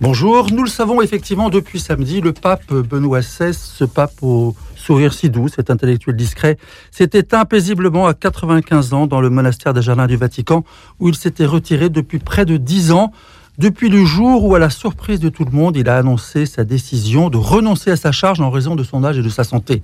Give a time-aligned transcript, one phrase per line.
[0.00, 5.14] Bonjour, nous le savons effectivement depuis samedi, le pape Benoît XVI, ce pape au sourire
[5.14, 6.58] si doux, cet intellectuel discret,
[6.90, 10.64] s'est éteint paisiblement à 95 ans dans le monastère des Jardins du Vatican,
[10.98, 13.12] où il s'était retiré depuis près de 10 ans,
[13.56, 16.64] depuis le jour où, à la surprise de tout le monde, il a annoncé sa
[16.64, 19.80] décision de renoncer à sa charge en raison de son âge et de sa santé.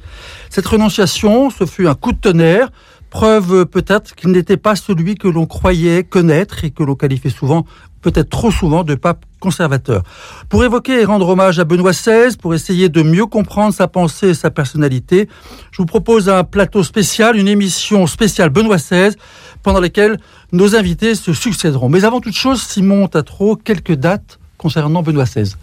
[0.49, 2.71] Cette renonciation, ce fut un coup de tonnerre,
[3.11, 7.67] preuve peut-être qu'il n'était pas celui que l'on croyait connaître et que l'on qualifiait souvent
[8.03, 10.03] peut-être trop souvent de pape conservateur.
[10.49, 14.31] Pour évoquer et rendre hommage à Benoît XVI, pour essayer de mieux comprendre sa pensée
[14.31, 15.29] et sa personnalité,
[15.71, 19.15] je vous propose un plateau spécial, une émission spéciale Benoît XVI,
[19.63, 20.19] pendant laquelle
[20.53, 21.89] nos invités se succéderont.
[21.89, 25.55] Mais avant toute chose, Simon Tatro, quelques dates concernant Benoît XVI.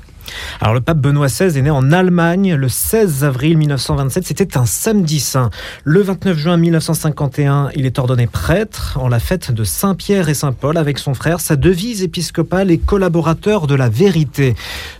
[0.62, 4.66] Alors le pape Benoît XVI est né en Allemagne le 16 avril 1927, c'était un
[4.66, 5.50] samedi saint.
[5.84, 10.78] Le 29 juin 1951, il est ordonné prêtre en la fête de Saint-Pierre et Saint-Paul
[10.78, 11.40] avec son frère.
[11.40, 14.56] Sa devise épiscopale est collaborateur de la vérité.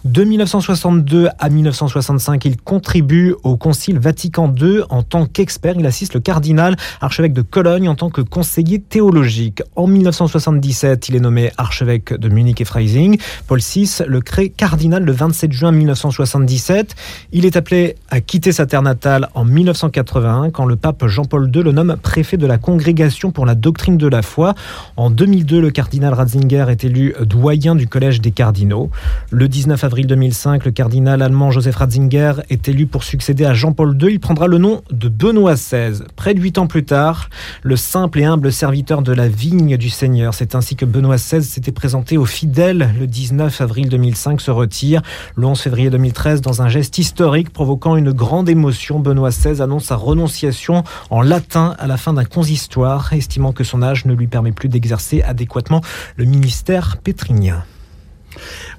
[0.06, 5.76] De 1962 à 1965, il contribue au Concile Vatican II en tant qu'expert.
[5.78, 9.62] Il assiste le cardinal archevêque de Cologne en tant que conseiller théologique.
[9.76, 13.18] En 1977, il est nommé archevêque de Munich et Freising.
[13.48, 16.96] Paul VI le crée cardinal le 27 juin 1977.
[17.34, 21.64] Il est appelé à quitter sa terre natale en 1981 quand le pape Jean-Paul II
[21.64, 24.54] le nomme préfet de la Congrégation pour la doctrine de la foi.
[24.96, 28.90] En 2002, le cardinal Ratzinger est élu doyen du Collège des cardinaux.
[29.32, 33.98] Le 19 avril 2005, le cardinal allemand Joseph Ratzinger est élu pour succéder à Jean-Paul
[34.02, 34.14] II.
[34.14, 36.04] Il prendra le nom de Benoît XVI.
[36.16, 37.30] Près de huit ans plus tard,
[37.64, 41.44] le simple et humble serviteur de la vigne du Seigneur, c'est ainsi que Benoît XVI
[41.44, 45.02] s'était présenté aux fidèles le 19 avril 2005, se retire.
[45.36, 49.86] Le 11 février 2013, dans un geste historique provoquant une grande émotion, Benoît XVI annonce
[49.86, 54.28] sa renonciation en latin à la fin d'un consistoire, estimant que son âge ne lui
[54.28, 55.82] permet plus d'exercer adéquatement
[56.16, 57.64] le ministère pétrinien.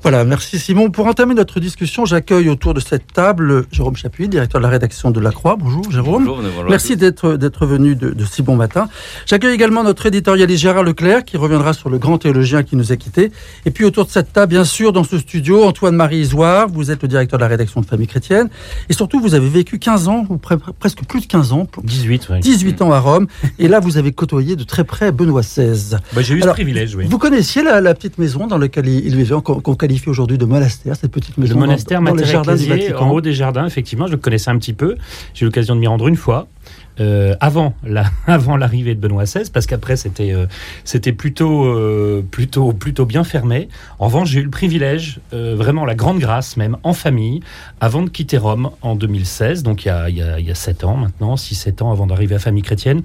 [0.03, 0.91] Voilà, merci Simon.
[0.91, 5.11] Pour entamer notre discussion, j'accueille autour de cette table Jérôme Chapuis, directeur de la rédaction
[5.11, 5.57] de La Croix.
[5.59, 6.25] Bonjour Jérôme.
[6.25, 8.89] Bonjour, merci d'être d'être venu de, si bon matin.
[9.27, 12.97] J'accueille également notre éditorialiste Gérard Leclerc qui reviendra sur le grand théologien qui nous a
[12.97, 13.33] quittés.
[13.67, 17.03] Et puis autour de cette table, bien sûr, dans ce studio, Antoine-Marie Isoire, vous êtes
[17.03, 18.49] le directeur de la rédaction de Famille Chrétienne.
[18.89, 21.67] Et surtout, vous avez vécu 15 ans, ou presque plus de 15 ans.
[21.83, 23.27] 18, 18 ans à Rome.
[23.59, 25.97] Et là, vous avez côtoyé de très près Benoît XVI.
[26.13, 27.07] Bah, J'ai eu ce privilège, oui.
[27.09, 31.11] Vous connaissiez la, petite maison dans laquelle il, vivait, qu'on qualifie aujourd'hui de monastère, cette
[31.11, 31.55] petite maison.
[31.55, 34.97] Le monastère dans, les en haut des jardins, effectivement, je le connaissais un petit peu.
[35.33, 36.47] J'ai eu l'occasion de m'y rendre une fois.
[37.01, 40.47] Euh, avant la, avant l'arrivée de Benoît XVI, parce qu'après c'était euh,
[40.83, 43.69] c'était plutôt euh, plutôt plutôt bien fermé.
[44.01, 47.41] En revanche, j'ai eu le privilège, vraiment la grande grâce même en famille,
[47.81, 50.51] avant de quitter Rome en 2016, donc il y a il y a, il y
[50.51, 53.03] a 7 ans maintenant, 6-7 ans avant d'arriver à Famille Chrétienne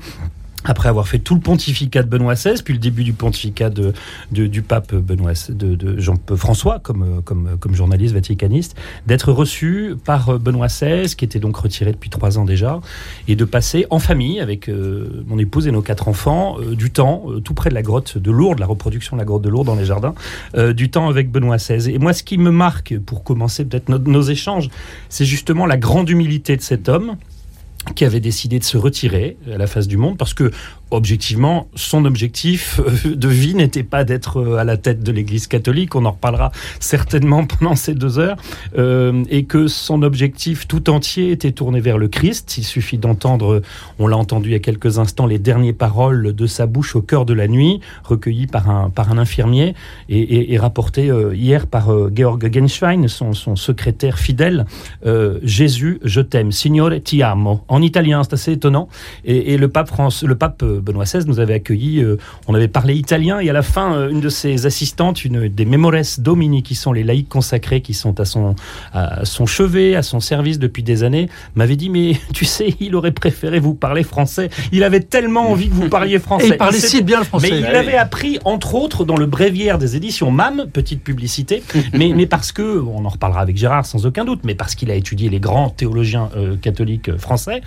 [0.63, 3.93] après avoir fait tout le pontificat de Benoît XVI, puis le début du pontificat de,
[4.31, 8.75] du pape Benoît de, de Jean François comme, comme, comme journaliste vaticaniste,
[9.07, 12.79] d'être reçu par Benoît XVI, qui était donc retiré depuis trois ans déjà,
[13.27, 16.91] et de passer en famille avec euh, mon épouse et nos quatre enfants euh, du
[16.91, 19.49] temps euh, tout près de la grotte de Lourdes, la reproduction de la grotte de
[19.49, 20.13] Lourdes dans les jardins,
[20.75, 21.91] du temps avec Benoît XVI.
[21.91, 24.69] Et moi, ce qui me marque, pour commencer peut-être nos échanges,
[25.09, 27.15] c'est justement la grande humilité de cet homme
[27.95, 30.51] qui avait décidé de se retirer à la face du monde parce que
[30.93, 35.47] objectivement, son objectif euh, de vie n'était pas d'être euh, à la tête de l'Église
[35.47, 38.37] catholique, on en reparlera certainement pendant ces deux heures,
[38.77, 42.57] euh, et que son objectif tout entier était tourné vers le Christ.
[42.57, 43.61] Il suffit d'entendre,
[43.97, 47.01] on l'a entendu il y a quelques instants, les dernières paroles de sa bouche au
[47.01, 49.73] cœur de la nuit, recueillies par un, par un infirmier
[50.09, 54.65] et, rapportées hier par Georg Genschwein, son, son secrétaire fidèle.
[55.41, 57.61] Jésus, je t'aime, Signore ti amo.
[57.67, 58.87] En italien, c'est assez étonnant.
[59.25, 62.01] Et, et le pape, France, le pape Benoît XVI nous avait accueillis.
[62.01, 62.17] Euh,
[62.47, 65.65] on avait parlé italien et à la fin, euh, une de ses assistantes, une des
[65.65, 68.55] Memores Domini, qui sont les laïcs consacrés qui sont à son,
[68.93, 72.95] à son chevet, à son service depuis des années, m'avait dit Mais tu sais, il
[72.95, 74.49] aurait préféré vous parler français.
[74.71, 76.49] Il avait tellement envie que vous parliez français.
[76.49, 77.49] il parlait si bien le français.
[77.49, 81.63] Mais il avait appris, entre autres, dans le bréviaire des éditions MAM, petite publicité,
[81.93, 84.91] mais, mais parce que, on en reparlera avec Gérard sans aucun doute, mais parce qu'il
[84.91, 87.61] a étudié les grands théologiens euh, catholiques français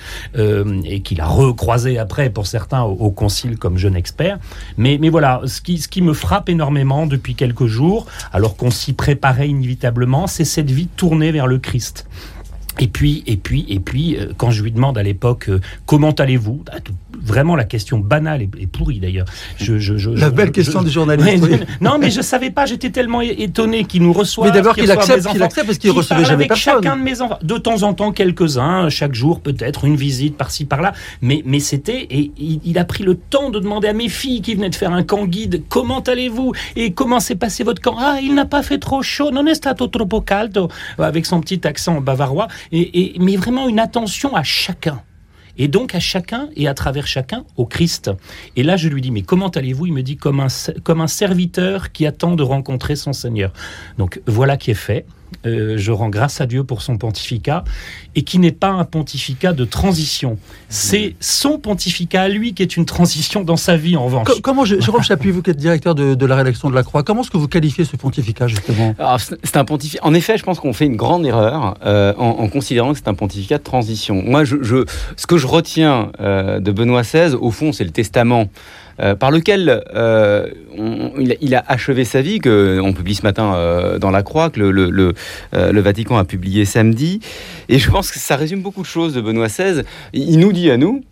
[0.84, 4.38] et qu'il a recroisé après, pour certains, au, au concile comme jeune expert.
[4.76, 8.70] Mais, mais voilà, ce qui, ce qui me frappe énormément depuis quelques jours, alors qu'on
[8.70, 12.06] s'y préparait inévitablement, c'est cette vie tournée vers le Christ.
[12.78, 16.12] Et puis, et puis, et puis, euh, quand je lui demande à l'époque euh, comment
[16.12, 16.75] allez-vous, bah,
[17.26, 19.26] vraiment la question banale et, pourrie d'ailleurs.
[19.58, 21.44] Je, la belle question du journaliste.
[21.81, 22.67] non, mais je savais pas.
[22.67, 24.46] J'étais tellement étonné qu'il nous reçoit.
[24.46, 27.38] Mais d'abord qu'il accepte, qu'il accepte parce qu'il recevait jamais avec chacun de mes enfants.
[27.43, 30.93] De temps en temps, quelques-uns, chaque jour peut-être une visite par-ci par-là.
[31.22, 34.55] Mais mais c'était et il, a pris le temps de demander à mes filles qui
[34.55, 36.52] venaient de faire un camp guide comment allez-vous?
[36.76, 37.96] Et comment s'est passé votre camp?
[37.99, 39.31] Ah, il n'a pas fait trop chaud.
[39.31, 40.69] Non è stato troppo caldo
[40.99, 45.02] avec son petit accent bavarois et, mais vraiment une attention à chacun.
[45.58, 48.10] Et donc à chacun et à travers chacun au Christ.
[48.56, 49.86] Et là, je lui dis, mais comment allez-vous?
[49.86, 50.48] Il me dit, comme un,
[50.84, 53.52] comme un serviteur qui attend de rencontrer son Seigneur.
[53.96, 55.06] Donc voilà qui est fait.
[55.44, 57.64] Euh, je rends grâce à Dieu pour son pontificat,
[58.14, 60.38] et qui n'est pas un pontificat de transition.
[60.69, 64.28] C'est son pontificat à lui qui est une transition dans sa vie, en revanche.
[64.43, 67.31] comment, Jérôme Chapuis, vous qui êtes directeur de, la rédaction de la Croix, comment est-ce
[67.31, 68.94] que vous qualifiez ce pontificat, justement?
[69.44, 70.05] C'est un pontificat.
[70.05, 73.14] En effet, je pense qu'on fait une grande erreur euh, en, considérant que c'est un
[73.14, 74.22] pontificat de transition.
[74.22, 74.84] Moi, je,
[75.17, 78.46] ce que je retiens euh, de Benoît XVI, au fond, c'est le testament.
[78.98, 80.48] Euh, par lequel euh,
[81.40, 84.60] il, a achevé sa vie, que on publie ce matin euh, dans la Croix, que
[84.60, 85.14] le,
[85.52, 87.20] Vatican a publié samedi.
[87.69, 89.82] Et je pense que ça résume beaucoup de choses de Benoît XVI.
[90.14, 91.02] Il nous dit à nous,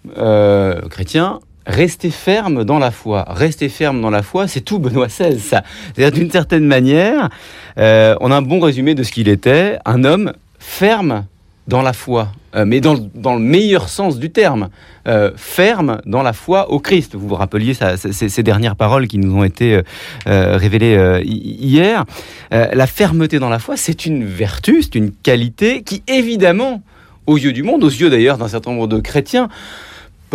[0.90, 3.24] chrétiens, Restez ferme dans la foi.
[3.26, 5.62] Restez ferme dans la foi, c'est tout Benoît XVI, ça.
[5.94, 7.30] C'est-à-dire d'une certaine manière,
[7.76, 11.24] on a un bon résumé de ce qu'il était, un homme ferme
[11.66, 14.68] dans la foi, euh, mais dans, dans, le meilleur sens du terme,
[15.08, 17.14] euh, ferme dans la foi au Christ.
[17.14, 19.80] Vous vous rappeliez ces, dernières paroles qui nous ont été
[20.26, 22.04] euh, révélées hier.
[22.50, 26.82] la fermeté dans la foi, c'est une vertu, c'est une qualité qui, évidemment,
[27.26, 29.48] aux yeux du monde, aux yeux d'ailleurs d'un certain nombre de chrétiens,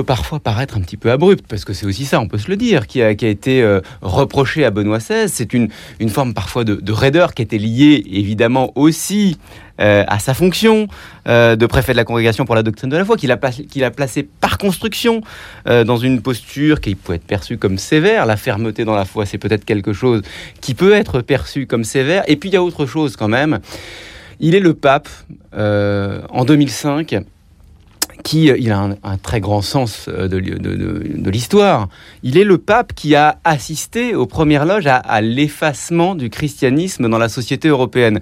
[0.02, 2.58] parfois paraître un petit peu abrupte, parce que c'est aussi ça, on peut se le
[2.58, 5.28] dire, qui a, été reproché à Benoît XVI.
[5.28, 5.70] C'est une,
[6.10, 9.38] forme parfois de, de raideur qui était liée évidemment aussi
[9.80, 10.88] euh, à sa fonction
[11.28, 13.38] euh, de préfet de la congrégation pour la doctrine de la foi, qu'il a,
[13.92, 15.22] placé par construction
[15.68, 18.26] euh, dans une posture qui peut être perçue comme sévère.
[18.26, 20.22] La fermeté dans la foi, c'est peut-être quelque chose
[20.60, 22.24] qui peut être perçu comme sévère.
[22.28, 23.60] Et puis il y a autre chose quand même.
[24.42, 25.08] Il est le pape
[25.54, 27.16] en 2005
[28.30, 31.90] qui il a un, très grand sens de, de, l'histoire.
[32.22, 37.18] Il est le pape qui a assisté aux premières loges à l'effacement du christianisme dans
[37.18, 38.20] la société européenne.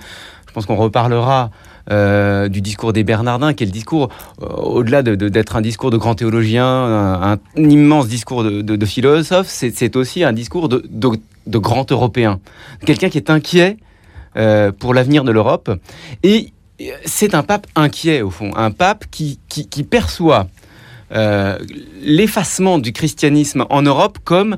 [0.48, 1.51] Je pense qu'on reparlera
[1.92, 4.07] euh, du discours des Bernardins, qui est le discours,
[4.42, 10.24] euh, au-delà d'être un discours de grand théologien, un, immense discours de, philosophe, c'est aussi
[10.24, 11.18] un discours de,
[11.48, 12.39] grand Européen.
[12.86, 13.75] Quelqu'un qui est inquiet
[14.38, 15.69] euh, pour l'avenir de l'Europe.
[16.24, 16.53] Et
[17.06, 18.51] c'est un pape inquiet, au fond.
[18.56, 20.47] Un pape qui, qui perçoit
[22.01, 24.57] l'effacement du christianisme en Europe comme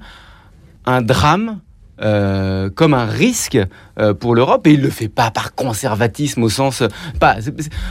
[0.86, 1.60] un drame
[2.01, 3.57] euh, comme un risque
[4.00, 6.81] euh, pour l'Europe et il le fait pas par conservatisme au sens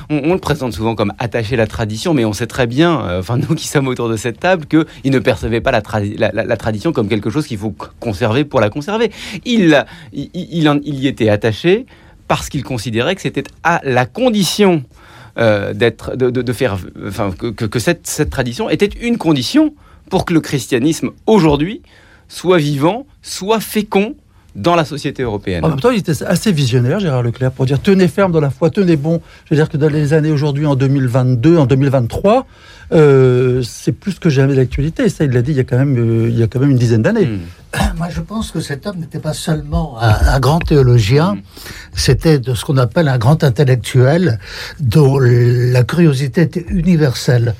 [0.09, 3.21] on, le présente souvent comme attaché à la tradition mais on sait très bien euh,
[3.21, 6.95] enfin nous qui sommes autour de cette table que il ne percevait pas la, tradition
[6.95, 9.13] comme quelque chose qu'il faut conserver pour la conserver
[9.45, 9.85] il,
[10.15, 11.85] il, y était attaché
[12.29, 14.85] parce qu'il considérait que c'était à la condition
[15.37, 16.79] d'être de, faire
[17.39, 19.73] que, que cette, cette tradition était une condition
[20.11, 21.83] pour que le christianisme aujourd'hui
[22.29, 24.15] soit vivant, soit fécond
[24.55, 25.65] dans la société européenne.
[25.65, 28.51] En même temps, il était assez visionnaire, Gérard Leclerc, pour dire tenez ferme dans la
[28.51, 29.21] foi, tenez bon.
[29.45, 32.47] Je veux dire que dans les années aujourd'hui, en 2022, en 2023,
[32.93, 35.09] euh, c'est plus que jamais d'actualité.
[35.09, 36.71] Ça, il l'a dit il y a quand même, euh, il y a quand même
[36.71, 37.27] une dizaine d'années.
[37.27, 37.41] Hmm.
[37.97, 41.41] Moi, je pense que cet homme n'était pas seulement un, grand théologien, hmm.
[41.95, 44.39] c'était de ce qu'on appelle un grand intellectuel,
[44.81, 47.55] dont la curiosité était universelle.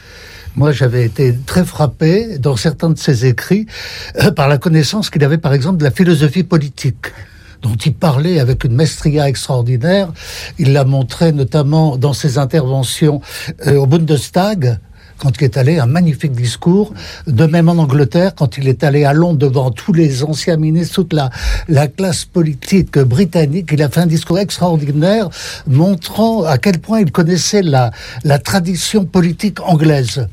[0.57, 3.67] Moi, j'avais été très frappé dans certains de ses écrits
[4.21, 7.13] euh, par la connaissance qu'il avait, par exemple, de la philosophie politique
[7.63, 10.13] dont il parlait avec une maestria extraordinaire.
[10.59, 13.21] Il l'a montré notamment dans ses interventions
[13.67, 14.79] euh, au Bundestag,
[15.19, 16.93] quand il est allé, un magnifique discours.
[17.27, 20.95] De même en Angleterre, quand il est allé à Londres devant tous les anciens ministres,
[20.95, 21.31] toute la,
[21.69, 25.29] la classe politique britannique, il a fait un discours extraordinaire
[25.67, 27.91] montrant à quel point il connaissait la,
[28.25, 30.27] la tradition politique anglaise.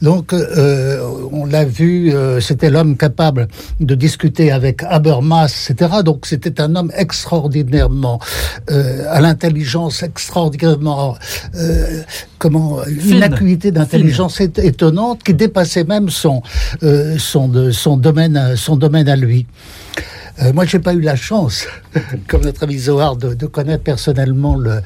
[0.00, 3.46] Donc, euh, on l'a vu, euh, c'était l'homme capable
[3.78, 6.02] de discuter avec Habermas, etc.
[6.04, 8.18] Donc, c'était un homme extraordinairement
[8.70, 11.16] euh, à l'intelligence extraordinairement
[12.38, 16.42] comment une acuité d'intelligence étonnante qui dépassait même son
[17.18, 19.46] son, de, son domaine son domaine à lui.
[20.40, 21.66] Euh, moi, j'ai pas eu la chance,
[22.26, 24.80] comme notre ami Zohar, de, de connaître personnellement le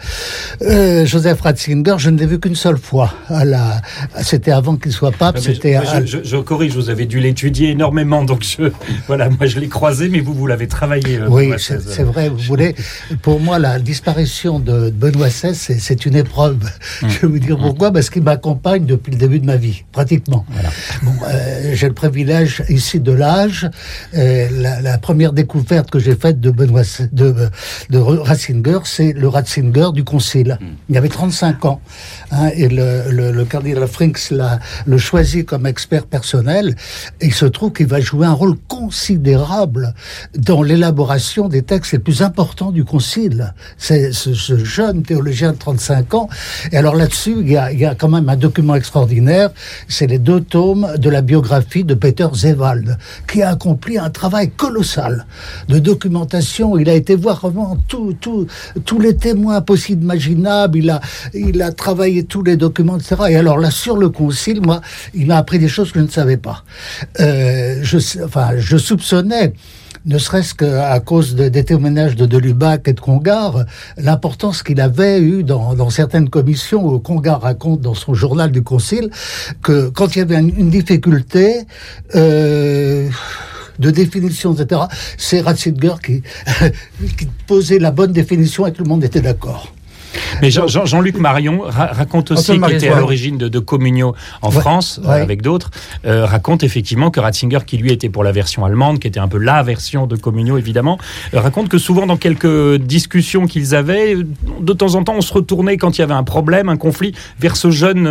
[0.62, 1.94] euh, Joseph Ratzinger.
[1.98, 3.12] Je ne l'ai vu qu'une seule fois.
[3.28, 3.80] À la,
[4.22, 5.38] c'était avant qu'il soit pape.
[5.38, 5.78] C'était.
[6.04, 6.74] Je, je, corrige.
[6.74, 8.70] Vous avez dû l'étudier énormément, donc je,
[9.06, 11.18] voilà, moi je l'ai croisé, mais vous vous l'avez travaillé.
[11.18, 12.28] Euh, oui, c'est vrai.
[12.28, 12.74] Vous voulez.
[13.22, 16.58] Pour moi, la disparition de Benoît XVI, c'est une épreuve.
[17.02, 17.08] Hum.
[17.16, 17.92] Je vais vous dire pourquoi.
[17.92, 20.44] Parce qu'il m'accompagne depuis le début de ma vie, pratiquement.
[20.50, 20.70] Voilà.
[21.02, 23.70] Bon, euh, j'ai le privilège ici de l'âge.
[24.12, 27.48] La, la première découverte que j'ai faite de Benoît de,
[27.90, 30.58] de Ratzinger, c'est le Ratzinger du Concile.
[30.60, 30.74] Hmm.
[30.88, 31.80] Il avait 35 ans.
[32.32, 36.74] Hein, et le, le, le cardinal Frinks l'a le choisi comme expert personnel.
[37.20, 39.94] Et il se trouve qu'il va jouer un rôle considérable
[40.36, 43.54] dans l'élaboration des textes les plus importants du Concile.
[43.76, 46.28] C'est ce, ce, jeune théologien de 35 ans.
[46.72, 49.50] Et alors là-dessus, il y, a, il y a quand même un document extraordinaire.
[49.88, 52.96] C'est les deux tomes de la biographie de Peter Zewald,
[53.30, 55.25] qui a accompli un travail colossal
[55.68, 56.78] de documentation.
[56.78, 60.78] Il a été voir vraiment tous les témoins possibles, imaginables.
[60.78, 61.00] Il a,
[61.34, 63.16] il a travaillé tous les documents, etc.
[63.30, 64.80] Et alors là, sur le concile, moi,
[65.14, 66.64] il m'a appris des choses que je ne savais pas.
[67.20, 69.52] Euh, je, enfin, je soupçonnais
[70.06, 73.64] ne serait-ce qu'à cause de, des témoignages de Delubac et de Congar,
[73.96, 76.98] l'importance qu'il avait eu dans, dans, certaines commissions.
[77.00, 79.10] Congar raconte dans son journal du Concile
[79.62, 81.66] que quand il y avait une, une difficulté,
[82.14, 83.08] euh,
[83.78, 84.82] de définition, etc.
[85.16, 86.22] C'est Ratzinger qui,
[87.18, 89.75] qui posait la bonne définition et tout le monde était d'accord.
[90.42, 95.22] Mais Jean-Luc Marion raconte aussi, qui était à l'origine de, de Communio en France, euh,
[95.22, 95.70] avec d'autres,
[96.04, 99.28] euh, raconte effectivement que Ratzinger, qui lui était pour la version allemande, qui était un
[99.28, 100.98] peu la version de Communio évidemment,
[101.34, 105.32] euh, raconte que souvent dans quelques discussions qu'ils avaient, de temps en temps on se
[105.32, 108.08] retournait quand il y avait un problème, un conflit, vers ce jeune,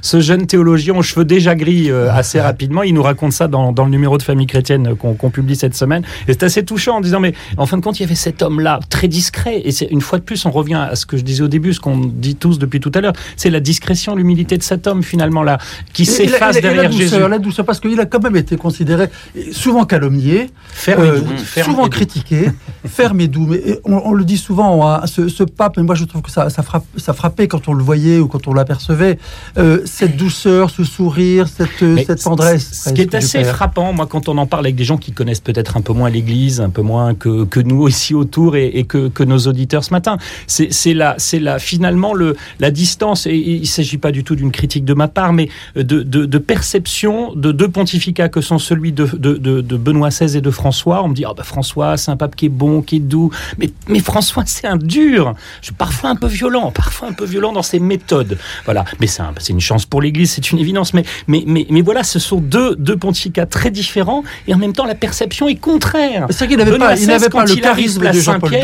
[0.00, 2.82] ce jeune théologien aux cheveux déjà gris assez rapidement.
[2.82, 6.02] Il nous raconte ça dans, dans le numéro de Famille chrétienne qu'on publie cette semaine.
[6.28, 8.42] Et c'est assez touchant en disant, mais en fin de compte, il y avait cet
[8.42, 9.62] homme-là, très discret.
[9.64, 11.80] Et une fois de plus, on revient à ce que je disais au début, ce
[11.80, 15.42] qu'on dit tous depuis tout à l'heure, c'est la discrétion, l'humilité de cet homme finalement
[15.42, 15.58] là,
[15.92, 17.28] qui s'efface derrière la douceur, Jésus.
[17.28, 19.08] La douceur, parce qu'il a quand même été considéré
[19.52, 22.50] souvent calomnié, ferme euh, doux, souvent critiqué,
[22.86, 23.46] ferme et doux.
[23.46, 26.30] Mais on, on le dit souvent, hein, ce, ce, pape, mais moi je trouve que
[26.30, 29.18] ça, ça, frappe, ça frappait quand on le voyait ou quand on l'apercevait,
[29.58, 32.84] euh, cette douceur, ce sourire, cette, cette tendresse.
[32.84, 35.40] Ce qui est assez frappant, moi, quand on en parle avec des gens qui connaissent
[35.40, 38.84] peut-être un peu moins l'Église, un peu moins que, que nous ici autour et, et
[38.84, 43.60] que, que, nos auditeurs ce matin, c'est la, la, finalement le, la distance, et il
[43.60, 47.34] ne s'agit pas du tout d'une critique de ma part, mais de, de, de, perception
[47.34, 51.02] de deux pontificats que sont celui de, de, de Benoît XVI et de François.
[51.02, 53.30] On me dit, oh bah François, c'est un pape qui est bon, qui est doux,
[53.58, 55.34] mais, mais François, c'est un dur,
[55.78, 58.38] parfois un peu violent, parfois un peu violent dans ses méthodes.
[58.64, 61.82] Voilà, mais c'est un, une chance pour l'Église, c'est une évidence, mais, mais, mais, mais
[61.82, 65.56] voilà, ce sont deux, deux pontificats très différents, et en même temps, la perception est
[65.56, 66.26] contraire.
[66.30, 68.60] C'est qu'il n'avait pas, il n'avait pas le charisme de Jean-Paul II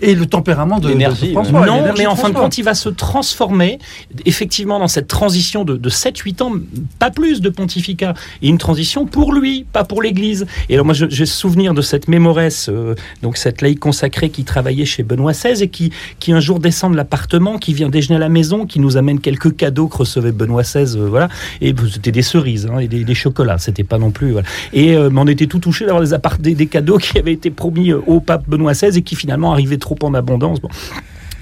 [0.00, 1.66] et le tempérament de, de François.
[1.66, 3.78] Non, mais en fin de compte, il va se transformer
[4.26, 6.52] effectivement dans cette transition de, de 7-8 ans,
[6.98, 10.46] pas plus de pontificat, et une transition pour lui, pas pour l'Église.
[10.68, 14.84] Et alors moi, j'ai souvenir de cette mémoresse, euh, donc cette laïque consacrée qui travaillait
[14.84, 18.20] chez Benoît XVI et qui, qui un jour descend de l'appartement, qui vient déjeuner à
[18.20, 21.28] la maison, qui nous amène quelques cadeaux que recevait Benoît XVI, euh, voilà.
[21.60, 24.32] Et c'était des cerises hein, et des, des chocolats, c'était pas non plus.
[24.32, 24.48] Voilà.
[24.72, 27.92] Et euh, on était tout touché d'avoir des, des, des, cadeaux qui avaient été promis
[27.92, 30.60] au pape Benoît XVI et qui finalement arrivaient trop en abondance.
[30.60, 30.68] Bon.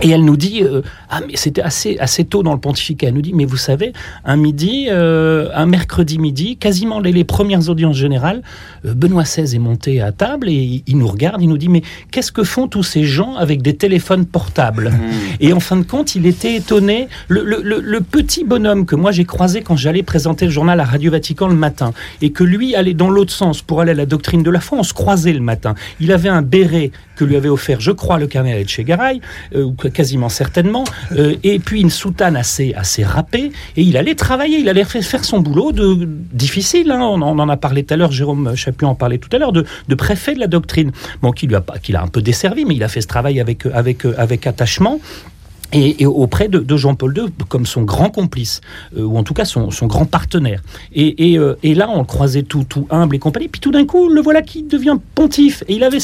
[0.03, 3.09] Et elle nous dit, euh, ah mais c'était assez assez tôt dans le pontificat.
[3.09, 3.93] Elle nous dit, mais vous savez,
[4.25, 8.43] un midi, euh, un mercredi midi, quasiment les, les premières audiences générales,
[8.87, 11.69] euh, Benoît XVI est monté à table et il, il nous regarde, il nous dit,
[11.69, 14.91] mais qu'est-ce que font tous ces gens avec des téléphones portables?
[14.91, 15.03] Mmh.
[15.41, 17.09] Et en fin de compte, il était étonné.
[17.29, 20.81] Le, le, le, le petit bonhomme que moi j'ai croisé quand j'allais présenter le journal
[20.81, 21.93] à Radio Vatican le matin,
[22.23, 24.79] et que lui allait dans l'autre sens pour aller à la doctrine de la foi,
[24.79, 25.75] on se croisait le matin.
[26.01, 26.91] Il avait un béret
[27.25, 29.21] lui avait offert, je crois, le cardinal Etchegaray,
[29.55, 34.59] euh, quasiment certainement, euh, et puis une soutane assez, assez râpée, et il allait travailler,
[34.59, 38.13] il allait faire son boulot de difficile, hein, on, en a parlé tout à l'heure,
[38.13, 41.57] Jérôme Chapuis en parlait tout à l'heure, de, préfet de la doctrine, bon, qui lui
[41.57, 44.47] a, qui a un peu desservi, mais il a fait ce travail avec, avec, avec
[44.47, 45.01] attachement.
[45.73, 48.61] Et, auprès de, Jean-Paul II comme son grand complice,
[48.97, 50.63] euh, ou en tout cas son, grand partenaire.
[50.97, 53.49] Euh, et, là, on le croisait tout, tout humble et compagnie.
[53.49, 55.63] Puis tout d'un coup, le voilà qui devient pontife.
[55.69, 56.01] Et il avait,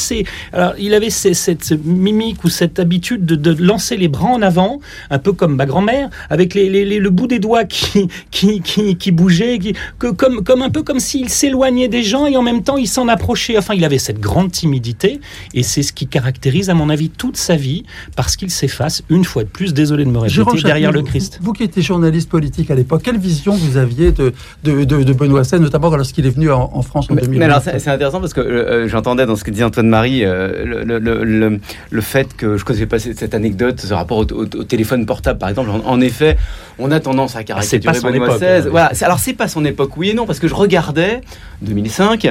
[1.09, 5.65] cette mimique ou cette habitude de, lancer les bras en avant, un peu comme ma
[5.65, 9.59] grand-mère, avec le bout des doigts qui, bougeait,
[9.97, 13.07] comme, comme un peu comme s'il s'éloignait des gens et en même temps il s'en
[13.07, 13.57] approchait.
[13.57, 15.19] Enfin, il avait cette grande timidité
[15.53, 17.83] et c'est ce qui caractérise, à mon avis, toute sa vie
[18.15, 21.39] parce qu'il s'efface une fois de plus désolé de me répéter, derrière le Christ.
[21.41, 24.33] Vous, qui étiez journaliste politique à l'époque, quelle vision vous aviez de,
[24.63, 28.19] de, de, Benoît XVI, notamment lorsqu'il est venu en, France en 2008 alors c'est intéressant
[28.19, 31.59] parce que euh, j'entendais dans ce que disait Antoine-Marie euh, le, le,
[31.89, 35.69] le, fait que je connaissais pas cette anecdote, ce rapport au, téléphone portable par exemple.
[35.85, 36.37] En, effet,
[36.79, 38.45] on a tendance à ah, caricaturer Benoît XVI.
[38.45, 38.91] Hein, voilà.
[39.01, 41.21] Alors c'est pas son époque, oui et non, parce que je regardais
[41.61, 42.29] 2005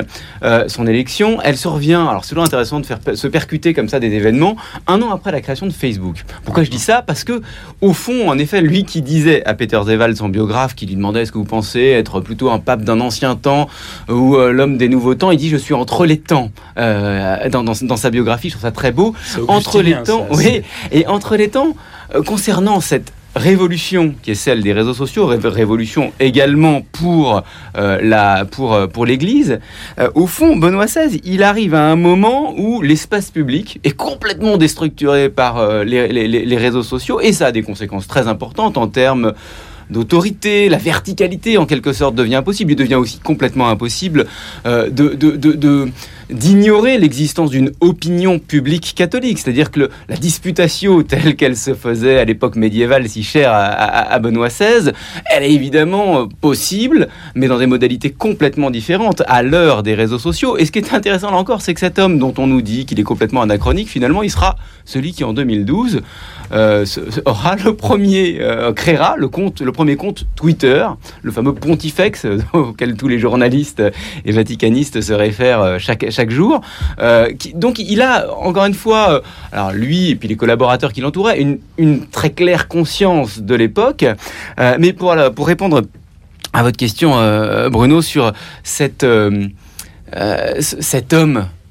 [0.68, 2.06] son élection, elle survient.
[2.06, 4.56] Alors c'est toujours intéressant de faire se percuter comme ça des événements
[4.86, 6.24] un an après la création de Facebook.
[6.44, 7.02] Pourquoi je dis ça?
[7.02, 7.42] Parce que,
[7.80, 11.22] au fond, en effet, lui qui disait à Peter Zeval, son biographe, qui lui demandait
[11.22, 13.68] est-ce que vous pensez être plutôt un pape d'un ancien temps
[14.08, 16.50] ou euh, l'homme des nouveaux temps, il dit je suis entre les temps.
[16.78, 19.14] Euh, dans, dans, sa biographie, je trouve ça très beau.
[19.48, 21.76] Entre les temps, oui, et entre les temps,
[22.14, 27.42] euh, concernant cette révolution qui est celle des réseaux sociaux, révolution également pour
[27.76, 29.60] euh, la pour euh, pour l'Église.
[29.98, 34.56] Euh, au fond, Benoît XVI, il arrive à un moment où l'espace public est complètement
[34.56, 39.34] déstructuré par les, réseaux sociaux et ça a des conséquences très importantes en termes
[39.90, 42.72] d'autorité, la verticalité en quelque sorte devient impossible.
[42.72, 44.26] Il devient aussi complètement impossible
[44.64, 45.88] de, de, de
[46.30, 49.38] d'ignorer l'existence d'une opinion publique catholique.
[49.38, 54.48] C'est-à-dire que la disputation telle qu'elle se faisait à l'époque médiévale si chère à, Benoît
[54.48, 54.92] XVI,
[55.26, 60.18] elle est évidemment euh, possible, mais dans des modalités complètement différentes à l'heure des réseaux
[60.18, 60.56] sociaux.
[60.56, 62.86] Et ce qui est intéressant là encore, c'est que cet homme dont on nous dit
[62.86, 66.02] qu'il est complètement anachronique, finalement, il sera celui qui en 2012
[66.52, 66.84] euh,
[67.24, 70.86] aura le premier, euh, créera le, compte, le premier compte Twitter,
[71.22, 73.82] le fameux pontifex auquel tous les journalistes
[74.24, 76.60] et vaticanistes se réfèrent chaque, chaque jour.
[76.98, 79.20] Euh, donc il a, encore une fois, euh,
[79.52, 84.04] alors lui et puis les collaborateurs qui l'entouraient, une, très claire conscience de l'époque.
[84.58, 85.82] Euh, mais pour, répondre
[86.52, 87.12] à votre question,
[87.70, 88.32] Bruno, sur
[88.62, 89.50] cet homme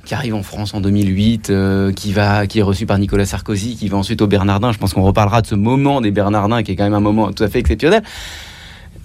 [0.06, 1.52] qui arrive en France en 2008,
[1.96, 4.72] qui va, qui est reçu par Nicolas Sarkozy, qui va ensuite au Bernardin.
[4.72, 7.32] Je pense qu'on reparlera de ce moment des Bernardins, qui est quand même un moment
[7.32, 8.04] tout à fait exceptionnel.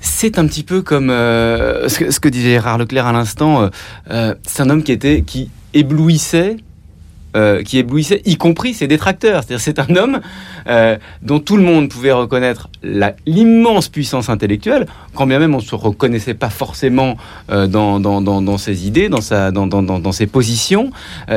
[0.00, 3.62] C'est un petit peu comme euh, ce, que, disait Gérard Leclerc à l'instant.
[3.62, 3.68] Euh,
[4.10, 6.56] euh, c'est un homme qui était qui éblouissait
[7.36, 9.44] euh, qui éblouissait, y compris ses détracteurs.
[9.44, 10.20] C'est-à-dire c'est un homme
[10.68, 12.68] euh, dont tout le monde pouvait reconnaître
[13.24, 17.16] l'immense puissance intellectuelle, quand bien même on ne se reconnaissait pas forcément
[17.50, 20.90] euh, dans, dans, dans, dans, ses idées, dans, sa, dans, dans, dans ses positions.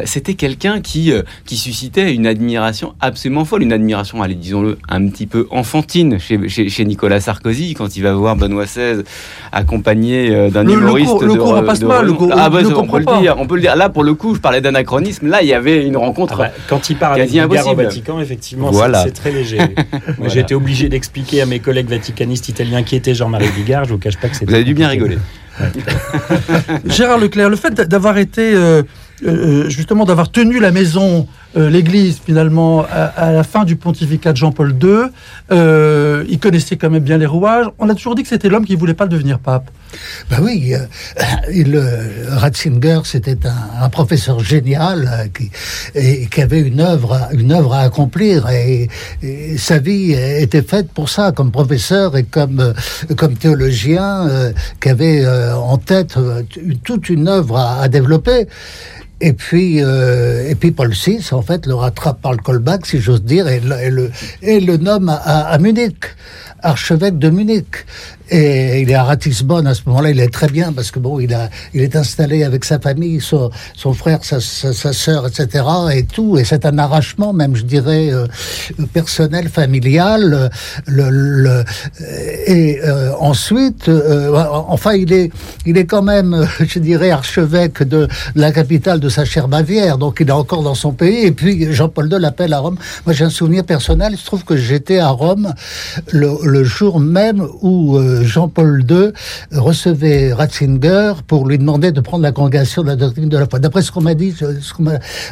[0.05, 1.13] C'était quelqu'un qui,
[1.45, 6.49] qui suscitait une admiration absolument folle, une admiration, allez, disons-le, un petit peu enfantine chez,
[6.49, 9.03] chez, chez, Nicolas Sarkozy, quand il va voir Benoît XVI
[9.51, 11.21] accompagné d'un humoriste.
[11.21, 13.61] Le, cours, passe pas, le cours, ah, bah, on, peut le dire, on peut le
[13.61, 13.75] dire.
[13.75, 15.27] Là, pour le coup, je parlais d'anachronisme.
[15.27, 16.33] Là, il y avait une rencontre.
[16.35, 17.69] Ah bah, quand il parle quasi impossible.
[17.69, 19.59] au Vatican, effectivement, c'est très léger.
[20.27, 23.85] J'ai été obligé d'expliquer à mes collègues vaticanistes italiens qui était Jean-Marie Bigard.
[23.85, 24.45] Je vous cache pas que c'est.
[24.45, 25.17] Vous avez dû bien rigoler.
[26.85, 28.81] Gérard Leclerc, le fait d'avoir été euh,
[29.25, 34.37] euh, justement d'avoir tenu la maison, euh, l'Église finalement à, la fin du pontificat de
[34.37, 37.67] Jean-Paul II, il connaissait quand même bien les rouages.
[37.79, 39.69] On a toujours dit que c'était l'homme qui voulait pas devenir pape.
[40.29, 40.73] Ben oui,
[41.53, 41.79] il,
[42.29, 43.37] Ratzinger, c'était
[43.79, 48.89] un, professeur génial qui, avait une œuvre, une œuvre à accomplir et,
[49.57, 52.73] sa vie était faite pour ça, comme professeur et comme,
[53.15, 54.27] comme théologien,
[54.81, 56.17] qui avait en tête
[56.83, 58.47] toute une œuvre à développer.
[59.25, 62.99] Et puis, euh, et puis Paul VI, en fait, le rattrape par le callback, si
[62.99, 65.95] j'ose dire, et le, nomme à Munich,
[66.61, 67.85] archevêque de Munich.
[68.29, 71.19] Et il est à Ratisbonne à ce moment-là, il est très bien parce que bon,
[71.19, 73.51] il a, il est installé avec sa famille, son,
[73.93, 75.65] frère, sa, sa, sœur, etc.
[75.93, 76.37] et tout.
[76.37, 78.27] Et c'est un arrachement, même je dirais euh,
[78.93, 80.49] personnel, familial.
[82.47, 84.35] Et euh, ensuite, euh,
[84.67, 85.31] enfin, il est,
[85.65, 89.97] il est quand même, je dirais, archevêque de, la capitale de sa chère Bavière.
[89.97, 91.25] Donc, il est encore dans son pays.
[91.25, 92.77] Et puis Jean-Paul II l'appelle à Rome.
[93.05, 94.13] Moi, j'ai un souvenir personnel.
[94.13, 95.53] Il se trouve que j'étais à Rome
[96.11, 99.11] le jour même où Jean-Paul II
[99.51, 103.59] recevait Ratzinger pour lui demander de prendre la congrégation de la doctrine de la foi.
[103.59, 104.35] D'après ce qu'on m'a dit,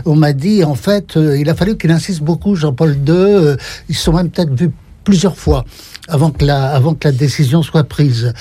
[0.05, 3.11] on m'a dit, en fait, euh, il a fallu qu'il insiste beaucoup, Jean-Paul II.
[3.11, 3.55] Euh,
[3.89, 4.71] ils se sont même peut-être vus
[5.03, 5.65] plusieurs fois
[6.07, 8.33] avant que la, avant que la décision soit prise.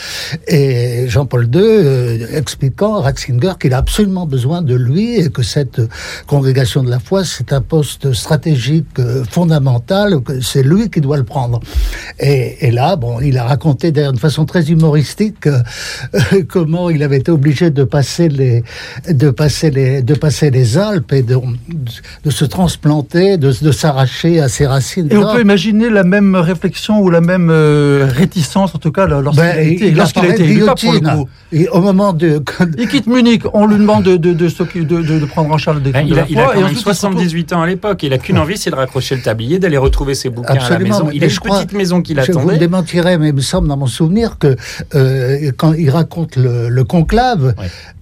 [0.48, 5.42] Et Jean-Paul II euh, expliquant à Ratzinger qu'il a absolument besoin de lui et que
[5.42, 5.80] cette
[6.26, 11.18] congrégation de la foi, c'est un poste stratégique euh, fondamental, que c'est lui qui doit
[11.18, 11.60] le prendre.
[12.18, 15.60] Et, et là, bon, il a raconté d'ailleurs de façon très humoristique euh,
[16.48, 18.64] comment il avait été obligé de passer les,
[19.08, 21.36] de passer les, de passer les Alpes et de,
[22.24, 25.08] de se transplanter, de, de s'arracher à ses racines.
[25.10, 29.06] Et on peut imaginer la même réflexion ou la même euh, réticence, en tout cas,
[29.06, 31.28] lorsqu'il ben, a été, lorsqu'il a été élu, pour le coup.
[31.52, 32.42] Et au moment de...
[32.78, 36.02] Il quitte Munich, on lui demande de, de, de, de prendre en charge le décret
[36.02, 38.02] ben, il, a, il a quand même 78 ans à l'époque.
[38.02, 40.78] Il a qu'une envie, c'est de raccrocher le tablier, d'aller retrouver ses bouquins à la
[40.78, 41.10] maison.
[41.12, 42.40] Il a une petite maison qui l'attendait.
[42.40, 44.56] Je vous démentirai, mais il me semble dans mon souvenir que
[44.94, 47.54] euh, quand il raconte le, conclave,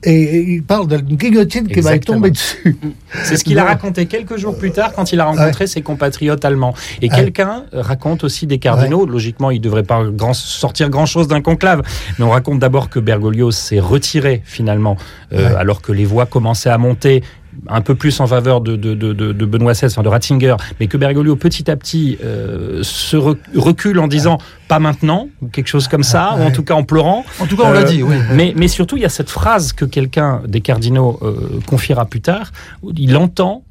[0.05, 2.77] et il parle d'une guillotine qui va tomber dessus.
[3.25, 6.45] C'est ce qu'il a raconté quelques jours plus tard quand il a rencontré ses compatriotes
[6.45, 6.75] allemands.
[7.03, 9.07] Et quelqu'un raconte aussi des cardinaux.
[9.07, 11.83] Logiquement, il ne devrait pas grand, sortir grand-chose d'un conclave.
[12.19, 14.97] Mais on raconte d'abord que Bergoglio s'est retiré finalement,
[15.33, 17.23] euh, alors que les voix commençaient à monter
[17.67, 20.87] un peu plus en faveur de, de, de, de Benoît XVI, enfin de Ratzinger, mais
[20.87, 25.89] que Bergoglio petit à petit euh, se recule en disant pas maintenant, ou quelque chose
[25.89, 27.25] comme ça, ou en tout cas en pleurant.
[27.41, 28.17] En tout cas, on l'a dit, oui.
[28.17, 32.05] Euh, mais, mais surtout, il y a cette phrase que quelqu'un des cardinaux euh, confiera
[32.05, 33.63] plus tard, où il entend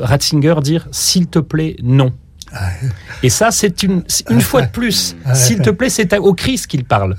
[0.00, 2.12] Ratzinger dire S'il te plaît, non.
[3.22, 5.16] Et ça, c'est une, une fois de plus.
[5.34, 7.14] S'il te plaît, c'est au Christ qu'il parle.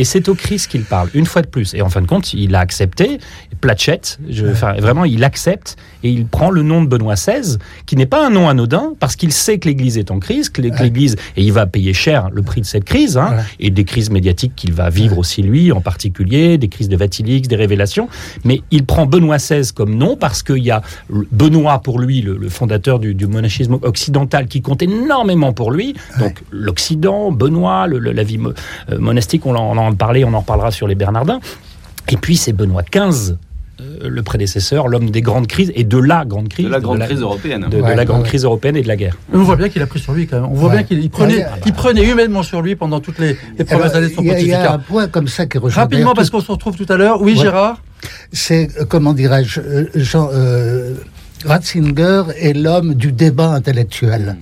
[0.00, 1.74] Et c'est au Christ qu'il parle, une fois de plus.
[1.74, 3.18] Et en fin de compte, il a accepté,
[3.60, 8.06] Platchette, je, vraiment, il accepte et il prend le nom de Benoît XVI, qui n'est
[8.06, 11.42] pas un nom anodin, parce qu'il sait que l'Église est en crise, que l'Église, et
[11.42, 14.72] il va payer cher le prix de cette crise, hein, et des crises médiatiques qu'il
[14.72, 18.08] va vivre aussi lui, en particulier, des crises de Vatilix, des révélations.
[18.44, 22.48] Mais il prend Benoît XVI comme nom parce qu'il y a Benoît pour lui, le,
[22.48, 25.94] fondateur du, monachisme occidental, qui compte énormément pour lui.
[26.18, 28.38] Donc l'Occident, Benoît, la vie
[28.90, 31.40] euh, monastique, on en, en parler, on en reparlera sur les Bernardins.
[32.10, 33.36] Et puis c'est Benoît XV
[34.02, 36.66] le prédécesseur, l'homme des grandes crises et de la grande crise.
[36.66, 37.66] De la grande crise européenne.
[37.70, 39.16] De, la grande crise européenne et de la guerre.
[39.32, 40.50] on voit bien qu'il a pris sur lui quand même.
[40.50, 44.08] On voit bien qu'il prenait, il prenait humainement sur lui pendant toutes les, premières années
[44.08, 44.42] de son pontificat.
[44.42, 46.96] Il y a un point comme ça qui Rapidement, parce qu'on se retrouve tout à
[46.96, 47.22] l'heure.
[47.22, 47.82] Oui, Gérard
[48.32, 50.30] C'est, euh, comment dirais-je, euh, Jean,
[51.44, 54.36] Ratzinger est l'homme du débat intellectuel.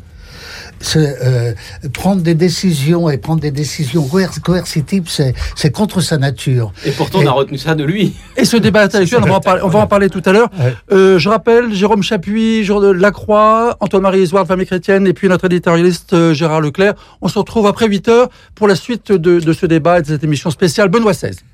[0.97, 1.53] Euh,
[1.93, 4.09] prendre des décisions et prendre des décisions
[4.43, 6.73] coercitives, c'est contre sa nature.
[6.85, 8.15] Et pourtant, on a retenu ça de lui.
[8.37, 10.51] Et ce débat intellectuel, on va en parler, on va en parler tout à l'heure.
[10.93, 15.47] Euh, je rappelle, Jérôme Chapuis, Jean de Lacroix, Antoine-Marie Isoire, Famille Chrétienne, et puis notre
[15.47, 16.95] éditorialiste euh, Gérard Leclerc.
[17.21, 20.07] On se retrouve après 8 heures pour la suite de, de ce débat et de
[20.07, 21.37] cette émission spéciale Benoît XVI.